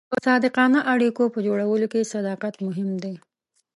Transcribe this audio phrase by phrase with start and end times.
[0.13, 3.15] د صادقانه اړیکو په جوړولو کې صداقت مهم دی.